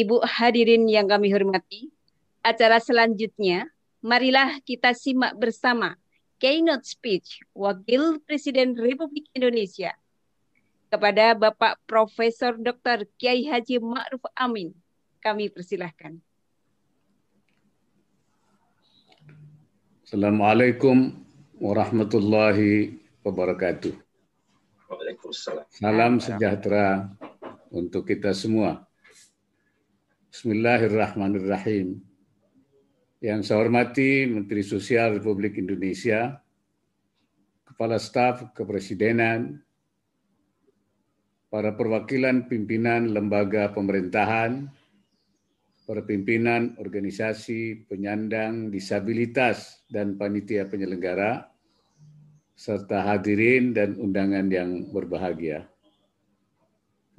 Ibu 0.00 0.24
hadirin 0.24 0.88
yang 0.88 1.04
kami 1.04 1.28
hormati, 1.28 1.92
acara 2.40 2.80
selanjutnya 2.80 3.68
marilah 4.00 4.56
kita 4.64 4.96
simak 4.96 5.36
bersama 5.36 6.00
keynote 6.40 6.88
speech 6.88 7.44
Wakil 7.52 8.16
Presiden 8.24 8.72
Republik 8.80 9.28
Indonesia 9.36 9.92
kepada 10.88 11.36
Bapak 11.36 11.76
Profesor 11.84 12.56
Dr. 12.56 13.04
Kiai 13.20 13.44
Haji 13.44 13.76
Ma'ruf 13.84 14.24
Amin. 14.32 14.72
Kami 15.20 15.52
persilahkan. 15.52 16.16
Assalamualaikum 20.08 21.12
warahmatullahi 21.60 22.98
wabarakatuh. 23.20 23.92
Waalaikumsalam. 24.88 25.68
Salam 25.70 26.18
sejahtera 26.18 27.12
untuk 27.68 28.08
kita 28.08 28.32
semua. 28.32 28.89
Bismillahirrahmanirrahim. 30.30 31.98
Yang 33.18 33.40
saya 33.50 33.66
hormati 33.66 34.30
Menteri 34.30 34.62
Sosial 34.62 35.18
Republik 35.18 35.58
Indonesia, 35.58 36.38
Kepala 37.66 37.98
Staf 37.98 38.54
Kepresidenan, 38.54 39.58
para 41.50 41.74
perwakilan 41.74 42.46
pimpinan 42.46 43.10
lembaga 43.10 43.74
pemerintahan, 43.74 44.70
para 45.82 46.02
pimpinan 46.06 46.78
organisasi 46.78 47.90
penyandang 47.90 48.70
disabilitas 48.70 49.82
dan 49.90 50.14
panitia 50.14 50.62
penyelenggara, 50.70 51.50
serta 52.54 53.02
hadirin 53.02 53.74
dan 53.74 53.98
undangan 53.98 54.46
yang 54.46 54.94
berbahagia. 54.94 55.66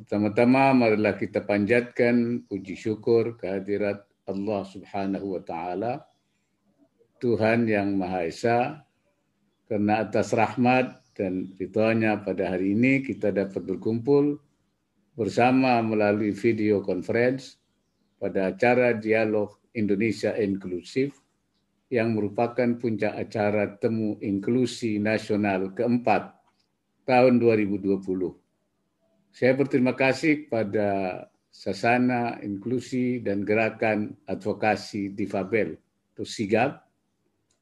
Pertama-tama 0.01 0.73
marilah 0.73 1.13
kita 1.13 1.45
panjatkan 1.45 2.41
puji 2.49 2.73
syukur 2.73 3.37
kehadirat 3.37 4.01
Allah 4.25 4.65
Subhanahu 4.65 5.37
wa 5.37 5.41
taala 5.45 5.93
Tuhan 7.21 7.69
yang 7.69 8.01
Maha 8.01 8.25
Esa 8.25 8.81
karena 9.69 10.01
atas 10.01 10.33
rahmat 10.33 11.05
dan 11.13 11.53
ridhonya 11.53 12.17
pada 12.25 12.49
hari 12.49 12.73
ini 12.73 13.05
kita 13.05 13.29
dapat 13.29 13.61
berkumpul 13.61 14.41
bersama 15.13 15.77
melalui 15.85 16.33
video 16.33 16.81
conference 16.81 17.61
pada 18.17 18.49
acara 18.49 18.97
dialog 18.97 19.53
Indonesia 19.77 20.33
inklusif 20.33 21.13
yang 21.93 22.17
merupakan 22.17 22.73
puncak 22.81 23.21
acara 23.21 23.77
temu 23.77 24.17
inklusi 24.17 24.97
nasional 24.97 25.69
keempat 25.77 26.33
tahun 27.05 27.37
2020. 27.37 28.41
Saya 29.31 29.55
berterima 29.55 29.95
kasih 29.95 30.47
kepada 30.47 31.23
Sasana 31.51 32.39
Inklusi 32.43 33.23
dan 33.23 33.47
Gerakan 33.47 34.11
Advokasi 34.27 35.15
Difabel 35.15 35.79
atau 36.11 36.27
SIGAP 36.27 36.79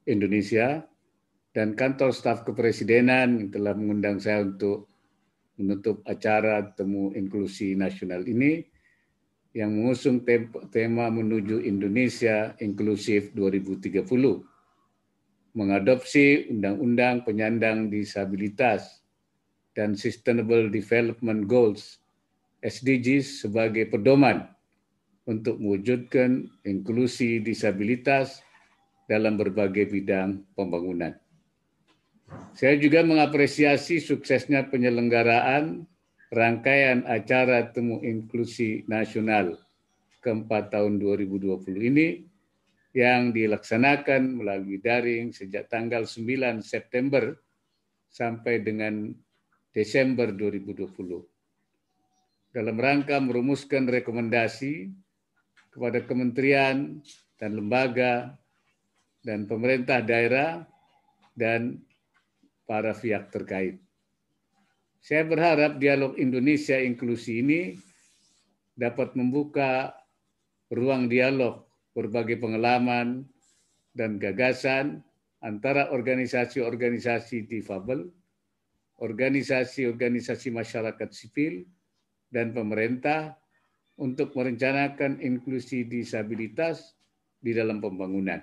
Indonesia 0.09 0.81
dan 1.53 1.77
kantor 1.77 2.09
staf 2.09 2.41
kepresidenan 2.41 3.37
yang 3.37 3.49
telah 3.53 3.73
mengundang 3.77 4.17
saya 4.17 4.45
untuk 4.45 4.89
menutup 5.61 6.01
acara 6.09 6.73
temu 6.73 7.13
inklusi 7.13 7.77
nasional 7.77 8.25
ini 8.25 8.65
yang 9.53 9.73
mengusung 9.73 10.25
tema 10.73 11.09
menuju 11.09 11.61
Indonesia 11.65 12.53
inklusif 12.61 13.33
2030 13.37 14.05
mengadopsi 15.57 16.49
undang-undang 16.53 17.25
penyandang 17.25 17.89
disabilitas 17.89 19.01
dan 19.79 19.95
Sustainable 19.95 20.67
Development 20.67 21.47
Goals 21.47 22.03
SDGs 22.59 23.47
sebagai 23.47 23.87
pedoman 23.87 24.43
untuk 25.23 25.55
mewujudkan 25.55 26.51
inklusi 26.67 27.39
disabilitas 27.39 28.43
dalam 29.07 29.39
berbagai 29.39 29.87
bidang 29.87 30.43
pembangunan. 30.51 31.15
Saya 32.51 32.75
juga 32.75 33.07
mengapresiasi 33.07 34.03
suksesnya 34.03 34.67
penyelenggaraan 34.67 35.87
rangkaian 36.27 37.07
acara 37.07 37.71
Temu 37.71 38.03
Inklusi 38.03 38.83
Nasional 38.85 39.55
keempat 40.19 40.75
tahun 40.75 40.99
2020 40.99 41.89
ini 41.89 42.27
yang 42.91 43.31
dilaksanakan 43.31 44.43
melalui 44.43 44.83
daring 44.83 45.31
sejak 45.31 45.71
tanggal 45.71 46.03
9 46.03 46.59
September 46.59 47.31
sampai 48.11 48.59
dengan 48.59 49.15
Desember 49.69 50.33
2020 50.33 50.89
dalam 52.49 52.77
rangka 52.81 53.21
merumuskan 53.21 53.85
rekomendasi 53.85 54.89
kepada 55.69 56.01
kementerian 56.01 56.97
dan 57.37 57.51
lembaga 57.53 58.33
dan 59.21 59.45
pemerintah 59.45 60.01
daerah 60.01 60.65
dan 61.37 61.77
para 62.65 62.97
pihak 62.97 63.29
terkait. 63.29 63.77
Saya 64.99 65.23
berharap 65.23 65.77
dialog 65.77 66.17
Indonesia 66.17 66.75
inklusi 66.75 67.39
ini 67.39 67.61
dapat 68.75 69.13
membuka 69.15 69.93
ruang 70.73 71.07
dialog 71.07 71.65
berbagai 71.93 72.41
pengalaman 72.41 73.23
dan 73.95 74.17
gagasan 74.17 75.01
antara 75.39 75.93
organisasi-organisasi 75.93 77.47
difabel 77.47 78.11
organisasi-organisasi 78.99 80.51
masyarakat 80.53 81.09
sipil, 81.11 81.65
dan 82.29 82.53
pemerintah 82.53 83.35
untuk 83.97 84.31
merencanakan 84.37 85.19
inklusi 85.19 85.83
disabilitas 85.83 86.95
di 87.41 87.51
dalam 87.51 87.81
pembangunan. 87.83 88.39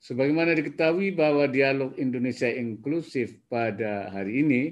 Sebagaimana 0.00 0.56
diketahui 0.56 1.12
bahwa 1.12 1.44
dialog 1.44 1.92
Indonesia 2.00 2.48
inklusif 2.48 3.36
pada 3.52 4.08
hari 4.08 4.40
ini 4.40 4.62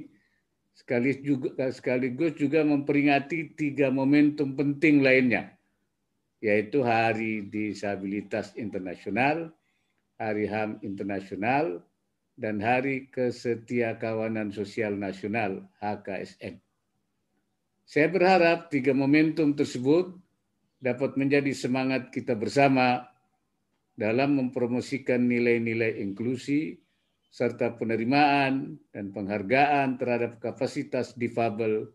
sekaligus 0.72 2.32
juga, 2.38 2.64
memperingati 2.64 3.52
tiga 3.52 3.92
momentum 3.92 4.56
penting 4.56 5.04
lainnya, 5.04 5.52
yaitu 6.40 6.80
Hari 6.80 7.44
Disabilitas 7.50 8.56
Internasional, 8.56 9.52
Hari 10.16 10.48
HAM 10.48 10.80
Internasional, 10.80 11.84
dan 12.38 12.62
Hari 12.62 13.10
Kesetiakawanan 13.10 14.54
Sosial 14.54 14.94
Nasional 14.94 15.66
HKSN. 15.82 16.62
Saya 17.82 18.06
berharap 18.06 18.70
tiga 18.70 18.94
momentum 18.94 19.58
tersebut 19.58 20.14
dapat 20.78 21.18
menjadi 21.18 21.50
semangat 21.50 22.14
kita 22.14 22.38
bersama 22.38 23.10
dalam 23.98 24.38
mempromosikan 24.38 25.26
nilai-nilai 25.26 25.98
inklusi 25.98 26.78
serta 27.28 27.74
penerimaan 27.74 28.78
dan 28.94 29.10
penghargaan 29.10 29.98
terhadap 29.98 30.38
kapasitas 30.38 31.18
difabel 31.18 31.90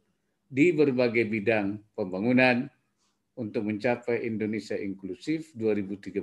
di 0.52 0.76
berbagai 0.76 1.24
bidang 1.26 1.80
pembangunan 1.96 2.68
untuk 3.40 3.66
mencapai 3.66 4.28
Indonesia 4.28 4.76
inklusif 4.76 5.56
2030. 5.56 6.22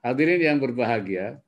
Hadirin 0.00 0.40
yang 0.40 0.58
berbahagia, 0.62 1.42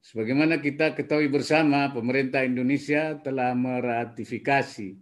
Sebagaimana 0.00 0.64
kita 0.64 0.96
ketahui 0.96 1.28
bersama, 1.28 1.92
pemerintah 1.92 2.40
Indonesia 2.40 3.20
telah 3.20 3.52
meratifikasi 3.52 4.96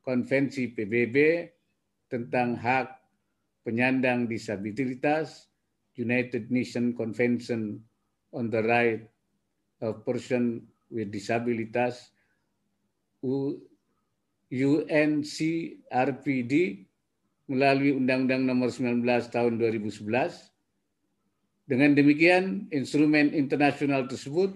Konvensi 0.00 0.72
PBB 0.72 1.44
tentang 2.08 2.56
hak 2.56 2.88
penyandang 3.62 4.24
disabilitas, 4.24 5.52
United 6.00 6.48
Nations 6.48 6.96
Convention 6.96 7.84
on 8.32 8.48
the 8.48 8.64
Right 8.64 9.04
of 9.84 10.00
Person 10.08 10.64
with 10.88 11.12
Disabilities, 11.12 12.08
UNCRPD 14.50 16.54
melalui 17.46 17.94
Undang-Undang 17.94 18.42
Nomor 18.48 18.72
19 18.72 19.04
Tahun 19.30 19.52
2011 19.60 20.49
dengan 21.70 21.94
demikian, 21.94 22.66
instrumen 22.74 23.30
internasional 23.30 24.10
tersebut 24.10 24.50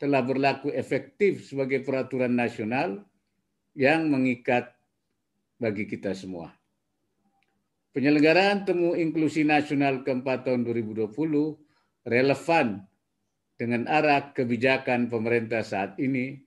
telah 0.00 0.24
berlaku 0.24 0.72
efektif 0.72 1.44
sebagai 1.44 1.84
peraturan 1.84 2.32
nasional 2.32 3.04
yang 3.76 4.08
mengikat 4.08 4.72
bagi 5.60 5.84
kita 5.84 6.16
semua. 6.16 6.56
Penyelenggaraan 7.92 8.64
Temu 8.64 8.96
Inklusi 8.96 9.44
Nasional 9.44 10.00
keempat 10.00 10.48
tahun 10.48 10.64
2020 10.64 11.12
relevan 12.08 12.88
dengan 13.60 13.84
arah 13.84 14.32
kebijakan 14.32 15.12
pemerintah 15.12 15.60
saat 15.60 16.00
ini 16.00 16.40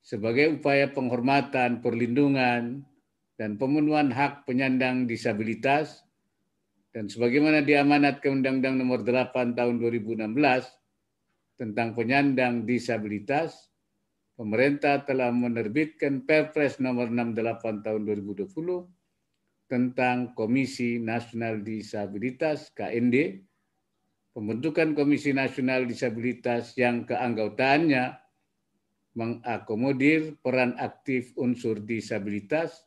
sebagai 0.00 0.56
upaya 0.56 0.88
penghormatan, 0.88 1.84
perlindungan, 1.84 2.88
dan 3.36 3.60
pemenuhan 3.60 4.12
hak 4.12 4.48
penyandang 4.48 5.04
disabilitas 5.04 6.08
dan 6.90 7.06
sebagaimana 7.06 7.62
diamanatkan 7.62 8.42
Undang-Undang 8.42 8.74
Nomor 8.82 9.00
8 9.06 9.54
Tahun 9.54 9.74
2016 9.78 10.26
tentang 11.54 11.94
penyandang 11.94 12.66
disabilitas, 12.66 13.70
pemerintah 14.34 15.06
telah 15.06 15.30
menerbitkan 15.30 16.26
Perpres 16.26 16.82
Nomor 16.82 17.14
68 17.14 17.86
Tahun 17.86 18.02
2020 18.02 18.50
tentang 19.70 20.34
Komisi 20.34 20.98
Nasional 20.98 21.62
Disabilitas 21.62 22.74
KND, 22.74 23.38
pembentukan 24.34 24.98
Komisi 24.98 25.30
Nasional 25.30 25.86
Disabilitas 25.86 26.74
yang 26.74 27.06
keanggotaannya 27.06 28.18
mengakomodir 29.14 30.42
peran 30.42 30.74
aktif 30.74 31.30
unsur 31.38 31.78
disabilitas, 31.86 32.82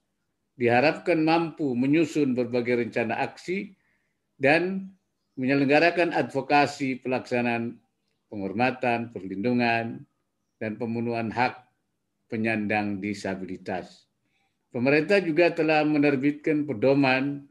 diharapkan 0.60 1.24
mampu 1.24 1.72
menyusun 1.72 2.36
berbagai 2.36 2.84
rencana 2.84 3.24
aksi 3.24 3.80
dan 4.44 4.92
menyelenggarakan 5.40 6.12
advokasi 6.12 7.00
pelaksanaan 7.00 7.80
penghormatan, 8.28 9.16
perlindungan, 9.16 10.04
dan 10.60 10.72
pemenuhan 10.76 11.32
hak 11.32 11.64
penyandang 12.28 13.00
disabilitas. 13.00 14.04
Pemerintah 14.76 15.24
juga 15.24 15.54
telah 15.56 15.88
menerbitkan 15.88 16.68
pedoman 16.68 17.48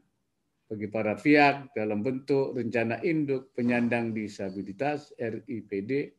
bagi 0.69 0.85
para 0.91 1.17
pihak 1.17 1.73
dalam 1.73 2.05
bentuk 2.05 2.53
rencana 2.53 3.01
induk 3.01 3.49
penyandang 3.57 4.13
disabilitas 4.13 5.09
RIPD 5.17 6.13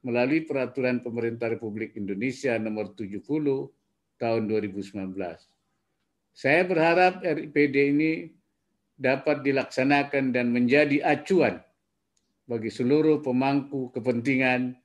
melalui 0.00 0.48
peraturan 0.48 1.04
pemerintah 1.04 1.52
Republik 1.52 1.94
Indonesia 1.94 2.56
nomor 2.56 2.96
70 2.96 3.20
tahun 4.16 4.42
2019. 4.48 5.12
Saya 6.32 6.62
berharap 6.64 7.20
RIPD 7.20 7.76
ini 7.92 8.39
dapat 9.00 9.40
dilaksanakan 9.40 10.36
dan 10.36 10.52
menjadi 10.52 11.00
acuan 11.00 11.64
bagi 12.44 12.68
seluruh 12.68 13.24
pemangku 13.24 13.88
kepentingan 13.96 14.76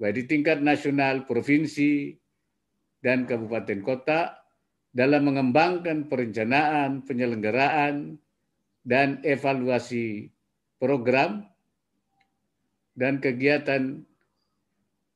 baik 0.00 0.18
di 0.18 0.24
tingkat 0.24 0.58
nasional, 0.64 1.28
provinsi, 1.28 2.16
dan 3.04 3.28
kabupaten 3.28 3.84
kota 3.84 4.40
dalam 4.90 5.28
mengembangkan 5.28 6.08
perencanaan, 6.08 7.04
penyelenggaraan, 7.04 8.16
dan 8.82 9.22
evaluasi 9.22 10.32
program 10.80 11.46
dan 12.98 13.22
kegiatan 13.22 14.02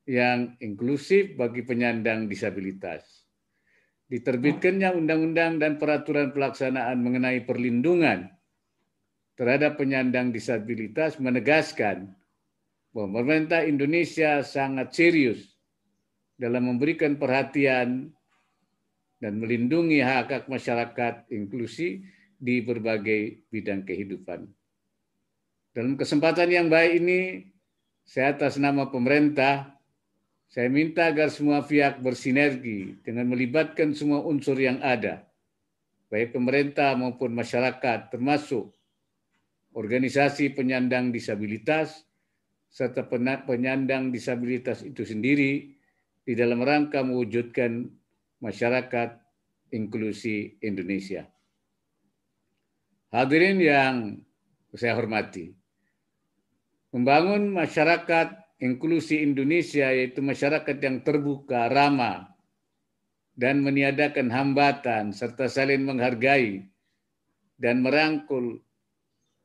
yang 0.07 0.55
inklusif 0.63 1.35
bagi 1.35 1.67
penyandang 1.67 2.31
disabilitas. 2.31 3.16
Diterbitkannya 4.07 4.95
undang-undang 4.95 5.59
dan 5.59 5.83
peraturan 5.83 6.31
pelaksanaan 6.31 7.03
mengenai 7.03 7.43
perlindungan 7.43 8.31
terhadap 9.35 9.77
penyandang 9.77 10.31
disabilitas 10.31 11.19
menegaskan 11.19 12.15
bahwa 12.95 13.21
pemerintah 13.21 13.67
Indonesia 13.67 14.41
sangat 14.41 14.97
serius 14.97 15.53
dalam 16.41 16.71
memberikan 16.71 17.21
perhatian 17.21 18.09
dan 19.21 19.33
melindungi 19.37 20.01
hak 20.01 20.33
hak 20.33 20.45
masyarakat 20.49 21.29
inklusi 21.29 22.07
di 22.37 22.65
berbagai 22.65 23.45
bidang 23.53 23.85
kehidupan. 23.85 24.49
Dalam 25.77 26.01
kesempatan 26.01 26.49
yang 26.49 26.69
baik 26.73 27.05
ini, 27.05 27.21
saya 28.01 28.33
atas 28.33 28.57
nama 28.57 28.89
pemerintah, 28.89 29.76
saya 30.47 30.71
minta 30.71 31.11
agar 31.11 31.29
semua 31.29 31.67
pihak 31.67 31.99
bersinergi 32.01 33.03
dengan 33.03 33.29
melibatkan 33.29 33.93
semua 33.93 34.23
unsur 34.23 34.57
yang 34.57 34.79
ada, 34.81 35.27
baik 36.09 36.33
pemerintah 36.33 36.95
maupun 36.95 37.35
masyarakat, 37.35 38.15
termasuk 38.15 38.71
organisasi 39.77 40.55
penyandang 40.55 41.11
disabilitas, 41.11 42.07
serta 42.71 43.05
penyandang 43.45 44.15
disabilitas 44.15 44.87
itu 44.87 45.05
sendiri 45.05 45.77
di 46.25 46.33
dalam 46.33 46.63
rangka 46.65 47.05
mewujudkan 47.05 47.87
masyarakat 48.41 49.19
inklusi 49.75 50.57
Indonesia. 50.63 51.27
Hadirin 53.11 53.59
yang 53.63 53.95
saya 54.77 54.93
hormati, 54.93 55.53
membangun 56.93 57.49
masyarakat 57.49 58.46
inklusi 58.63 59.21
Indonesia 59.21 59.93
yaitu 59.93 60.25
masyarakat 60.25 60.77
yang 60.81 61.05
terbuka, 61.05 61.69
ramah, 61.69 62.33
dan 63.37 63.61
meniadakan 63.61 64.33
hambatan 64.33 65.13
serta 65.13 65.49
saling 65.49 65.85
menghargai 65.85 66.65
dan 67.61 67.85
merangkul 67.85 68.65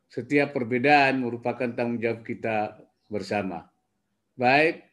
setiap 0.08 0.56
perbedaan 0.56 1.24
merupakan 1.24 1.72
tanggung 1.76 2.00
jawab 2.00 2.24
kita 2.24 2.80
bersama. 3.12 3.68
Baik 4.36 4.92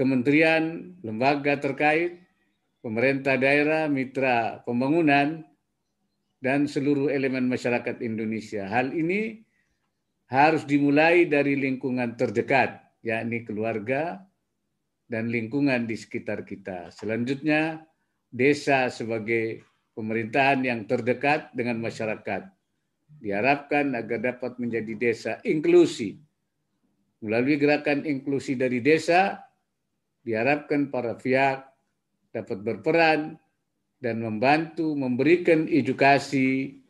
kementerian, 0.00 0.96
lembaga 1.04 1.60
terkait, 1.60 2.24
pemerintah 2.80 3.36
daerah, 3.36 3.84
mitra 3.84 4.64
pembangunan, 4.64 5.44
dan 6.40 6.64
seluruh 6.64 7.12
elemen 7.12 7.44
masyarakat 7.52 8.00
Indonesia. 8.00 8.64
Hal 8.64 8.96
ini 8.96 9.44
harus 10.32 10.64
dimulai 10.64 11.28
dari 11.28 11.52
lingkungan 11.52 12.16
terdekat, 12.16 12.80
yakni 13.00 13.44
keluarga 13.44 14.20
dan 15.10 15.28
lingkungan 15.32 15.88
di 15.88 15.98
sekitar 15.98 16.46
kita. 16.46 16.94
Selanjutnya, 16.94 17.82
desa 18.30 18.86
sebagai 18.92 19.66
pemerintahan 19.98 20.62
yang 20.62 20.86
terdekat 20.86 21.50
dengan 21.52 21.82
masyarakat. 21.82 22.46
Diharapkan 23.18 23.90
agar 23.98 24.22
dapat 24.22 24.56
menjadi 24.62 24.94
desa 24.94 25.32
inklusi. 25.42 26.14
Melalui 27.20 27.58
gerakan 27.58 28.06
inklusi 28.06 28.54
dari 28.54 28.78
desa, 28.80 29.42
diharapkan 30.22 30.88
para 30.88 31.18
pihak 31.18 31.66
dapat 32.30 32.58
berperan 32.62 33.34
dan 34.00 34.22
membantu 34.22 34.94
memberikan 34.94 35.66
edukasi 35.68 36.80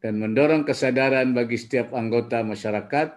dan 0.00 0.22
mendorong 0.22 0.64
kesadaran 0.64 1.34
bagi 1.36 1.58
setiap 1.58 1.92
anggota 1.92 2.40
masyarakat 2.40 3.08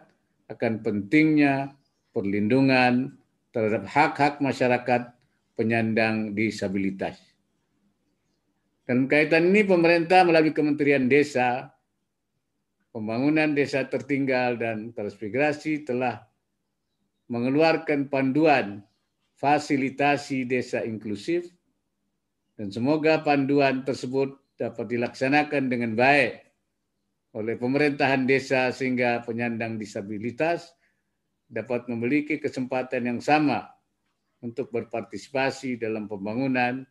akan 0.52 0.74
pentingnya 0.84 1.72
perlindungan 2.18 3.14
terhadap 3.54 3.86
hak-hak 3.86 4.42
masyarakat 4.42 5.14
penyandang 5.54 6.34
disabilitas. 6.34 7.22
Dan 8.90 9.06
kaitan 9.06 9.54
ini 9.54 9.62
pemerintah 9.62 10.26
melalui 10.26 10.50
Kementerian 10.50 11.06
Desa, 11.06 11.70
Pembangunan 12.90 13.54
Desa 13.54 13.86
Tertinggal 13.86 14.58
dan 14.58 14.90
Transmigrasi 14.98 15.86
telah 15.86 16.26
mengeluarkan 17.30 18.10
panduan 18.10 18.82
fasilitasi 19.38 20.50
desa 20.50 20.82
inklusif 20.82 21.46
dan 22.58 22.74
semoga 22.74 23.22
panduan 23.22 23.86
tersebut 23.86 24.34
dapat 24.58 24.90
dilaksanakan 24.90 25.70
dengan 25.70 25.94
baik 25.94 26.42
oleh 27.38 27.54
pemerintahan 27.60 28.26
desa 28.26 28.74
sehingga 28.74 29.22
penyandang 29.22 29.78
disabilitas 29.78 30.77
dapat 31.48 31.88
memiliki 31.88 32.38
kesempatan 32.38 33.08
yang 33.08 33.20
sama 33.24 33.72
untuk 34.44 34.70
berpartisipasi 34.70 35.80
dalam 35.80 36.06
pembangunan 36.06 36.84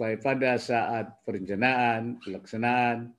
baik 0.00 0.24
pada 0.24 0.56
saat 0.56 1.20
perencanaan, 1.28 2.20
pelaksanaan 2.24 3.12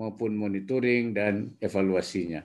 maupun 0.00 0.32
monitoring 0.32 1.12
dan 1.12 1.52
evaluasinya. 1.60 2.40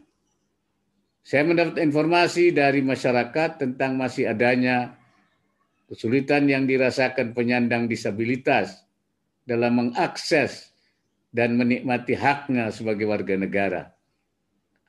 Saya 1.25 1.47
mendapat 1.47 1.79
informasi 1.79 2.51
dari 2.51 2.83
masyarakat 2.83 3.63
tentang 3.63 3.95
masih 3.95 4.27
adanya 4.27 4.93
kesulitan 5.87 6.45
yang 6.45 6.67
dirasakan 6.67 7.31
penyandang 7.31 7.87
disabilitas 7.87 8.83
dalam 9.47 9.79
mengakses 9.79 10.75
dan 11.31 11.55
menikmati 11.55 12.13
haknya 12.13 12.69
sebagai 12.69 13.07
warga 13.07 13.35
negara. 13.39 13.81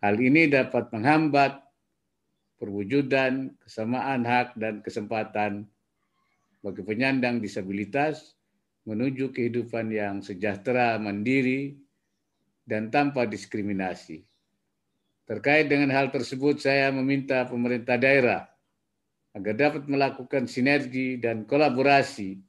Hal 0.03 0.21
ini 0.21 0.51
dapat 0.51 0.93
menghambat 0.93 1.66
perwujudan 2.57 3.53
kesamaan 3.61 4.25
hak 4.25 4.57
dan 4.57 4.81
kesempatan 4.81 5.69
bagi 6.65 6.83
penyandang 6.83 7.39
disabilitas 7.39 8.37
menuju 8.87 9.35
kehidupan 9.35 9.91
yang 9.91 10.23
sejahtera, 10.23 10.97
mandiri, 10.97 11.75
dan 12.67 12.91
tanpa 12.91 13.27
diskriminasi. 13.27 14.23
Terkait 15.27 15.67
dengan 15.67 15.91
hal 15.91 16.15
tersebut, 16.15 16.63
saya 16.63 16.95
meminta 16.95 17.43
pemerintah 17.47 17.99
daerah 17.99 18.47
agar 19.35 19.55
dapat 19.59 19.85
melakukan 19.91 20.47
sinergi 20.47 21.19
dan 21.19 21.45
kolaborasi 21.45 22.41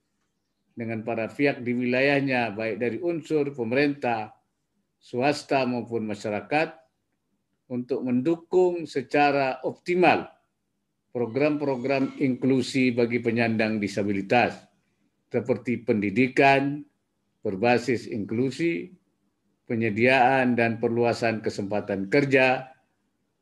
dengan 0.78 1.02
para 1.02 1.26
pihak 1.26 1.66
di 1.66 1.74
wilayahnya, 1.74 2.54
baik 2.54 2.78
dari 2.78 2.98
unsur 3.02 3.50
pemerintah, 3.50 4.30
swasta 5.02 5.66
maupun 5.66 6.06
masyarakat, 6.06 6.87
untuk 7.68 8.04
mendukung 8.04 8.88
secara 8.88 9.60
optimal 9.68 10.28
program-program 11.12 12.20
inklusi 12.22 12.94
bagi 12.94 13.18
penyandang 13.18 13.82
disabilitas, 13.82 14.54
seperti 15.28 15.82
pendidikan 15.82 16.86
berbasis 17.42 18.06
inklusi, 18.08 18.92
penyediaan 19.68 20.56
dan 20.56 20.80
perluasan 20.80 21.42
kesempatan 21.42 22.08
kerja, 22.08 22.70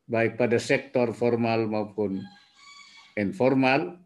baik 0.08 0.38
pada 0.40 0.58
sektor 0.58 1.12
formal 1.12 1.68
maupun 1.68 2.22
informal, 3.18 3.98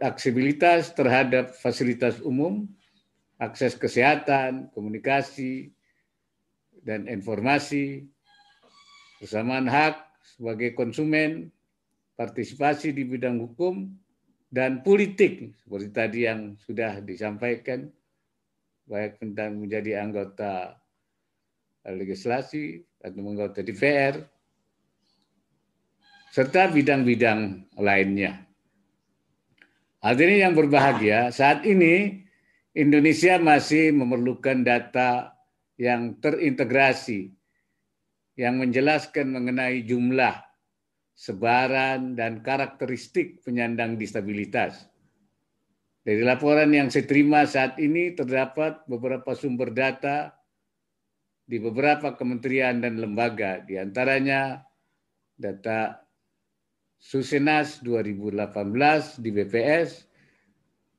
aksesibilitas 0.00 0.96
terhadap 0.96 1.52
fasilitas 1.60 2.20
umum, 2.24 2.64
akses 3.36 3.76
kesehatan, 3.76 4.72
komunikasi, 4.72 5.74
dan 6.84 7.08
informasi, 7.08 8.04
kesamaan 9.18 9.66
hak 9.66 9.96
sebagai 10.36 10.76
konsumen, 10.76 11.48
partisipasi 12.14 12.92
di 12.92 13.02
bidang 13.08 13.40
hukum, 13.40 13.88
dan 14.54 14.86
politik, 14.86 15.50
seperti 15.64 15.88
tadi 15.90 16.18
yang 16.30 16.54
sudah 16.62 17.02
disampaikan, 17.02 17.90
baik 18.86 19.18
tentang 19.18 19.58
menjadi 19.58 20.04
anggota 20.04 20.78
legislasi 21.82 22.84
atau 23.02 23.20
anggota 23.24 23.64
DPR, 23.64 24.22
serta 26.30 26.70
bidang-bidang 26.70 27.66
lainnya. 27.82 28.46
Hadirin 30.04 30.46
yang 30.46 30.54
berbahagia, 30.54 31.32
saat 31.32 31.64
ini 31.64 32.22
Indonesia 32.76 33.40
masih 33.40 33.90
memerlukan 33.90 34.62
data 34.62 35.33
yang 35.78 36.18
terintegrasi 36.22 37.34
yang 38.34 38.58
menjelaskan 38.58 39.30
mengenai 39.30 39.86
jumlah, 39.86 40.42
sebaran, 41.14 42.18
dan 42.18 42.42
karakteristik 42.42 43.46
penyandang 43.46 43.94
disabilitas. 43.94 44.90
Dari 46.04 46.20
laporan 46.20 46.74
yang 46.74 46.90
saya 46.90 47.06
terima 47.08 47.46
saat 47.48 47.78
ini 47.80 48.12
terdapat 48.12 48.84
beberapa 48.90 49.32
sumber 49.32 49.72
data 49.72 50.34
di 51.46 51.56
beberapa 51.62 52.12
kementerian 52.18 52.82
dan 52.82 53.00
lembaga, 53.00 53.62
di 53.62 53.78
antaranya 53.78 54.60
data 55.38 56.02
Susenas 56.98 57.84
2018 57.84 59.20
di 59.20 59.30
BPS, 59.32 60.08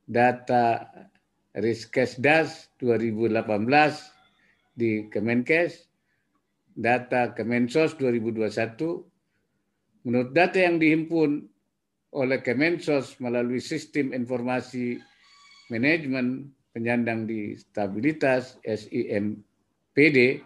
data 0.05 0.85
Riskesdas 1.57 2.69
2018 2.77 4.14
di 4.75 5.07
Kemenkes, 5.07 5.87
data 6.75 7.31
Kemensos 7.31 7.95
2021, 7.95 10.03
menurut 10.03 10.29
data 10.35 10.59
yang 10.59 10.77
dihimpun 10.77 11.47
oleh 12.15 12.39
Kemensos 12.43 13.15
melalui 13.23 13.63
sistem 13.63 14.11
informasi 14.11 14.99
manajemen 15.71 16.51
penyandang 16.75 17.23
disabilitas 17.23 18.59
SIMPD 18.67 20.43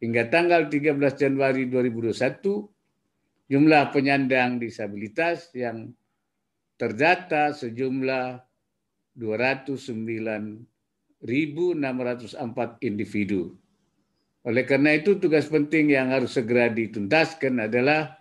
hingga 0.00 0.24
tanggal 0.32 0.72
13 0.72 0.96
Januari 1.16 1.68
2021 1.68 3.52
jumlah 3.52 3.84
penyandang 3.92 4.60
disabilitas 4.60 5.52
yang 5.52 5.92
terdata 6.80 7.52
sejumlah 7.52 8.40
209 9.16 10.77
1.604 11.22 12.78
individu. 12.84 13.58
Oleh 14.46 14.62
karena 14.62 14.94
itu 14.94 15.18
tugas 15.18 15.50
penting 15.50 15.90
yang 15.92 16.14
harus 16.14 16.38
segera 16.38 16.70
dituntaskan 16.70 17.68
adalah 17.68 18.16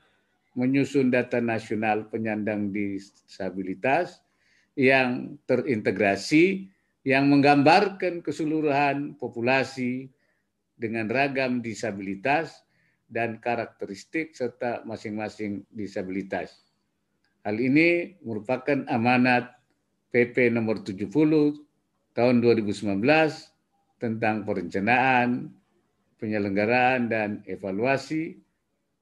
menyusun 0.57 1.13
data 1.13 1.37
nasional 1.37 2.09
penyandang 2.09 2.73
disabilitas 2.73 4.25
yang 4.73 5.37
terintegrasi 5.45 6.73
yang 7.05 7.29
menggambarkan 7.29 8.25
keseluruhan 8.25 9.15
populasi 9.15 10.09
dengan 10.75 11.07
ragam 11.07 11.61
disabilitas 11.61 12.65
dan 13.07 13.39
karakteristik 13.39 14.35
serta 14.35 14.83
masing-masing 14.83 15.63
disabilitas. 15.71 16.67
Hal 17.47 17.55
ini 17.61 18.19
merupakan 18.19 18.83
amanat 18.91 19.55
PP 20.11 20.51
nomor 20.51 20.83
70 20.83 21.66
tahun 22.17 22.41
2019 22.41 22.97
tentang 24.01 24.41
perencanaan, 24.41 25.53
penyelenggaraan 26.17 27.13
dan 27.13 27.29
evaluasi 27.45 28.41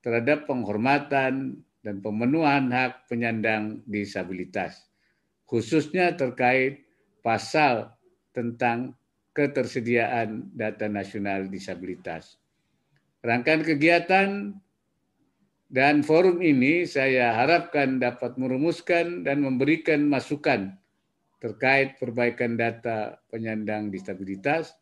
terhadap 0.03 0.43
penghormatan 0.51 1.63
dan 1.79 1.95
pemenuhan 2.03 2.67
hak 2.75 3.07
penyandang 3.07 3.79
disabilitas, 3.87 4.91
khususnya 5.47 6.11
terkait 6.19 6.83
pasal 7.23 7.95
tentang 8.35 8.91
ketersediaan 9.31 10.51
data 10.51 10.91
nasional 10.91 11.47
disabilitas. 11.47 12.35
Rangkaian 13.23 13.63
kegiatan 13.63 14.59
dan 15.71 16.03
forum 16.03 16.43
ini 16.43 16.83
saya 16.83 17.31
harapkan 17.31 17.95
dapat 17.95 18.35
merumuskan 18.35 19.23
dan 19.23 19.39
memberikan 19.39 20.03
masukan 20.03 20.75
terkait 21.45 22.01
perbaikan 22.01 22.57
data 22.57 23.21
penyandang 23.29 23.93
disabilitas 23.93 24.73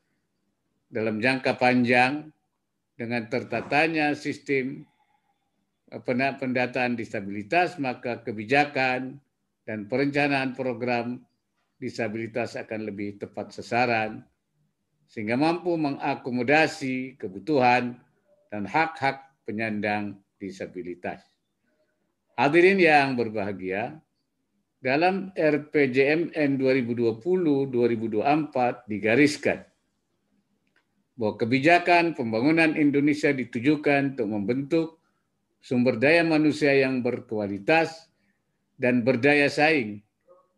dalam 0.88 1.20
jangka 1.20 1.60
panjang 1.60 2.32
dengan 2.96 3.28
tertatanya 3.28 4.16
sistem 4.16 4.88
pendataan 6.40 6.96
disabilitas 6.96 7.76
maka 7.84 8.24
kebijakan 8.24 9.20
dan 9.68 9.92
perencanaan 9.92 10.56
program 10.56 11.20
disabilitas 11.84 12.56
akan 12.56 12.88
lebih 12.88 13.20
tepat 13.20 13.52
sasaran 13.52 14.24
sehingga 15.12 15.36
mampu 15.36 15.76
mengakomodasi 15.76 17.20
kebutuhan 17.20 18.00
dan 18.48 18.64
hak-hak 18.64 19.20
penyandang 19.44 20.16
disabilitas. 20.40 21.20
Hadirin 22.40 22.80
yang 22.80 23.20
berbahagia, 23.20 24.00
dalam 24.84 25.32
RPJMN 25.32 26.60
2020-2024 26.60 28.92
digariskan 28.92 29.64
bahwa 31.16 31.40
kebijakan 31.40 32.20
pembangunan 32.20 32.76
Indonesia 32.76 33.32
ditujukan 33.32 34.20
untuk 34.20 34.28
membentuk 34.28 35.00
sumber 35.64 35.96
daya 35.96 36.28
manusia 36.28 36.76
yang 36.76 37.00
berkualitas 37.00 38.12
dan 38.76 39.08
berdaya 39.08 39.48
saing, 39.48 40.04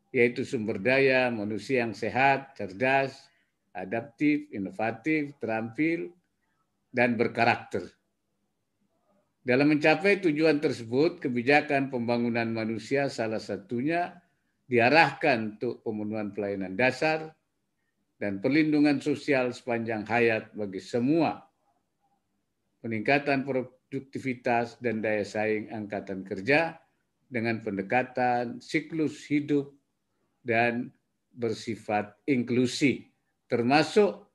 yaitu 0.09 0.41
sumber 0.41 0.81
daya 0.81 1.29
manusia 1.29 1.85
yang 1.85 1.93
sehat, 1.93 2.57
cerdas, 2.57 3.29
adaptif, 3.77 4.49
inovatif, 4.49 5.37
terampil, 5.37 6.09
dan 6.89 7.13
berkarakter. 7.13 7.93
Dalam 9.45 9.77
mencapai 9.77 10.25
tujuan 10.25 10.57
tersebut, 10.57 11.21
kebijakan 11.21 11.93
pembangunan 11.93 12.49
manusia 12.49 13.13
salah 13.13 13.37
satunya 13.37 14.09
diarahkan 14.65 15.53
untuk 15.53 15.85
pemenuhan 15.85 16.33
pelayanan 16.33 16.73
dasar 16.73 17.29
dan 18.17 18.41
perlindungan 18.41 18.97
sosial 18.97 19.53
sepanjang 19.53 20.01
hayat 20.09 20.49
bagi 20.57 20.81
semua, 20.81 21.45
peningkatan 22.81 23.45
produktivitas 23.45 24.81
dan 24.81 25.05
daya 25.05 25.21
saing 25.21 25.69
angkatan 25.69 26.25
kerja 26.25 26.81
dengan 27.29 27.61
pendekatan 27.61 28.57
siklus 28.57 29.29
hidup 29.29 29.69
dan 30.41 30.89
bersifat 31.37 32.17
inklusi, 32.25 33.13
termasuk 33.45 34.25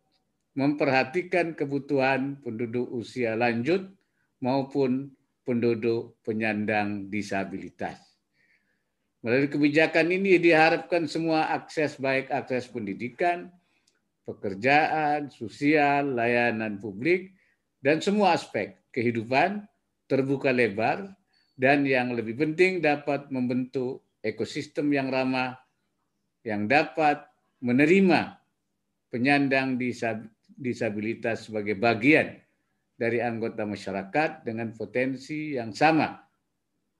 memperhatikan 0.54 1.58
kebutuhan 1.58 2.38
penduduk 2.46 2.86
usia 2.94 3.34
lanjut 3.34 3.90
maupun 4.40 5.12
penduduk 5.44 6.20
penyandang 6.24 7.08
disabilitas. 7.08 7.96
Melalui 9.20 9.52
kebijakan 9.52 10.08
ini 10.08 10.40
diharapkan 10.40 11.04
semua 11.04 11.52
akses 11.52 12.00
baik 12.00 12.32
akses 12.32 12.72
pendidikan, 12.72 13.52
pekerjaan, 14.24 15.28
sosial, 15.28 16.16
layanan 16.16 16.80
publik, 16.80 17.36
dan 17.84 18.00
semua 18.00 18.36
aspek 18.36 18.80
kehidupan 18.96 19.64
terbuka 20.08 20.48
lebar 20.50 21.04
dan 21.60 21.84
yang 21.84 22.16
lebih 22.16 22.40
penting 22.40 22.80
dapat 22.80 23.28
membentuk 23.28 24.00
ekosistem 24.24 24.88
yang 24.88 25.12
ramah 25.12 25.60
yang 26.40 26.64
dapat 26.64 27.20
menerima 27.60 28.40
penyandang 29.12 29.76
disabilitas 30.56 31.48
sebagai 31.48 31.76
bagian 31.76 32.40
dari 33.00 33.24
anggota 33.24 33.64
masyarakat 33.64 34.44
dengan 34.44 34.76
potensi 34.76 35.56
yang 35.56 35.72
sama 35.72 36.20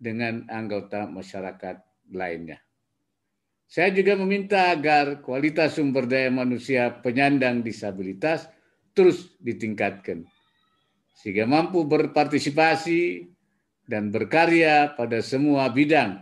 dengan 0.01 0.49
anggota 0.49 1.05
masyarakat 1.05 2.09
lainnya. 2.17 2.57
Saya 3.69 3.93
juga 3.93 4.17
meminta 4.17 4.73
agar 4.73 5.21
kualitas 5.21 5.77
sumber 5.77 6.09
daya 6.09 6.33
manusia 6.33 6.89
penyandang 7.05 7.61
disabilitas 7.61 8.49
terus 8.97 9.37
ditingkatkan 9.45 10.25
sehingga 11.21 11.45
mampu 11.45 11.85
berpartisipasi 11.85 13.29
dan 13.85 14.09
berkarya 14.09 14.97
pada 14.97 15.21
semua 15.21 15.69
bidang 15.69 16.17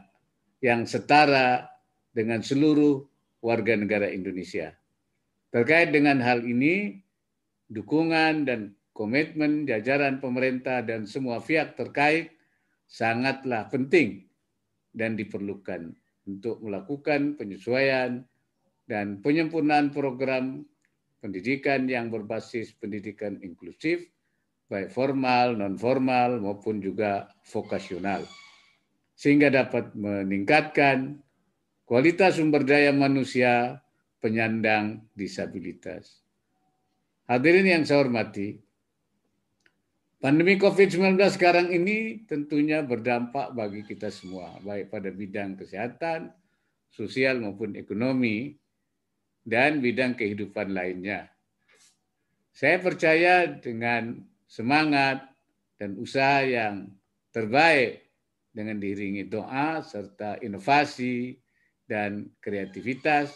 yang 0.59 0.83
setara 0.91 1.71
dengan 2.11 2.43
seluruh 2.43 3.07
warga 3.39 3.79
negara 3.79 4.11
Indonesia. 4.11 4.75
Terkait 5.55 5.95
dengan 5.95 6.19
hal 6.19 6.43
ini, 6.43 6.99
dukungan 7.71 8.43
dan 8.43 8.75
komitmen 8.99 9.63
jajaran 9.63 10.19
pemerintah 10.19 10.83
dan 10.83 11.07
semua 11.07 11.39
pihak 11.39 11.79
terkait 11.79 12.35
sangatlah 12.91 13.71
penting 13.71 14.27
dan 14.91 15.15
diperlukan 15.15 15.95
untuk 16.27 16.59
melakukan 16.59 17.39
penyesuaian 17.39 18.27
dan 18.91 19.23
penyempurnaan 19.23 19.95
program 19.95 20.67
pendidikan 21.23 21.87
yang 21.87 22.11
berbasis 22.11 22.75
pendidikan 22.75 23.39
inklusif, 23.39 24.03
baik 24.67 24.91
formal, 24.91 25.55
non 25.55 25.79
formal 25.79 26.43
maupun 26.43 26.83
juga 26.83 27.31
vokasional. 27.47 28.27
Sehingga 29.15 29.51
dapat 29.51 29.95
meningkatkan 29.95 31.23
kualitas 31.87 32.43
sumber 32.43 32.67
daya 32.67 32.91
manusia 32.91 33.79
penyandang 34.19 35.07
disabilitas. 35.15 36.23
Hadirin 37.29 37.67
yang 37.67 37.85
saya 37.85 38.03
hormati, 38.03 38.68
pandemi 40.19 40.59
COVID-19 40.59 41.15
sekarang 41.35 41.71
ini 41.71 42.27
tentunya 42.27 42.83
berdampak 42.83 43.55
bagi 43.55 43.87
kita 43.87 44.11
semua, 44.11 44.59
baik 44.63 44.91
pada 44.91 45.11
bidang 45.15 45.55
kesehatan, 45.55 46.35
sosial 46.91 47.39
maupun 47.39 47.79
ekonomi, 47.79 48.59
dan 49.47 49.81
bidang 49.81 50.19
kehidupan 50.19 50.75
lainnya. 50.75 51.31
Saya 52.53 52.83
percaya 52.83 53.47
dengan 53.47 54.19
semangat 54.45 55.23
dan 55.79 55.95
usaha 55.95 56.43
yang 56.43 56.91
terbaik 57.31 58.03
dengan 58.51 58.83
diiringi 58.83 59.31
doa 59.31 59.79
serta 59.87 60.43
inovasi 60.43 61.39
dan 61.87 62.27
kreativitas, 62.43 63.31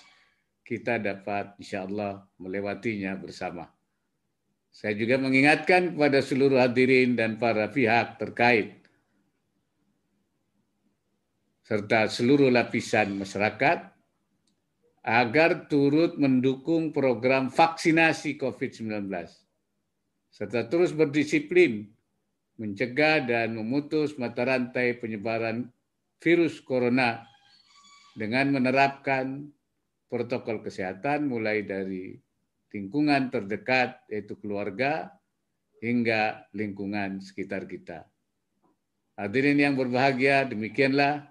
kita 0.66 0.98
dapat 0.98 1.54
insya 1.62 1.86
Allah 1.86 2.26
melewatinya 2.42 3.14
bersama. 3.14 3.70
Saya 4.72 4.96
juga 4.96 5.20
mengingatkan 5.20 5.92
kepada 5.92 6.24
seluruh 6.24 6.56
hadirin 6.56 7.12
dan 7.12 7.36
para 7.36 7.68
pihak 7.68 8.16
terkait 8.16 8.82
serta 11.62 12.08
seluruh 12.08 12.48
lapisan 12.48 13.20
masyarakat 13.20 13.92
agar 15.02 15.50
turut 15.68 16.16
mendukung 16.16 16.90
program 16.90 17.52
vaksinasi 17.52 18.40
COVID-19 18.40 19.12
serta 20.32 20.66
terus 20.66 20.96
berdisiplin 20.96 21.86
mencegah 22.56 23.24
dan 23.28 23.52
memutus 23.58 24.16
mata 24.16 24.48
rantai 24.48 24.96
penyebaran 24.96 25.68
virus 26.22 26.62
corona 26.64 27.26
dengan 28.16 28.56
menerapkan 28.56 29.48
protokol 30.08 30.60
kesehatan 30.62 31.28
mulai 31.28 31.64
dari 31.64 32.14
lingkungan 32.72 33.28
terdekat 33.28 34.00
yaitu 34.08 34.34
keluarga 34.40 35.12
hingga 35.84 36.48
lingkungan 36.56 37.20
sekitar 37.20 37.68
kita. 37.68 38.08
Hadirin 39.14 39.60
yang 39.60 39.76
berbahagia, 39.76 40.48
demikianlah 40.48 41.28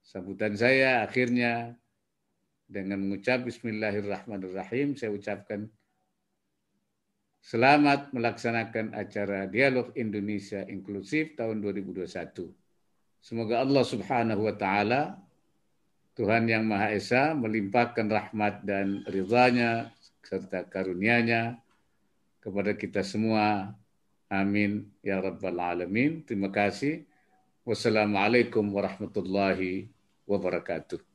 sambutan 0.00 0.56
saya 0.56 1.04
akhirnya 1.04 1.76
dengan 2.64 3.04
mengucap 3.04 3.44
Bismillahirrahmanirrahim 3.44 4.96
saya 4.96 5.12
ucapkan 5.12 5.68
selamat 7.44 8.16
melaksanakan 8.16 8.96
acara 8.96 9.44
Dialog 9.44 9.92
Indonesia 10.00 10.64
Inklusif 10.64 11.36
tahun 11.36 11.60
2021. 11.60 12.08
Semoga 13.20 13.60
Allah 13.60 13.84
Subhanahu 13.84 14.48
wa 14.48 14.56
taala 14.56 15.20
Tuhan 16.14 16.46
yang 16.46 16.64
Maha 16.64 16.94
Esa 16.94 17.34
melimpahkan 17.34 18.06
rahmat 18.06 18.62
dan 18.64 19.02
ridhanya 19.10 19.92
serta 20.24 20.64
karunia-Nya 20.64 21.60
kepada 22.40 22.72
kita 22.74 23.04
semua. 23.04 23.76
Amin 24.32 24.90
ya 25.04 25.20
rabbal 25.20 25.60
alamin. 25.60 26.24
Terima 26.24 26.48
kasih. 26.50 27.04
Wassalamualaikum 27.64 28.64
warahmatullahi 28.72 29.88
wabarakatuh. 30.28 31.13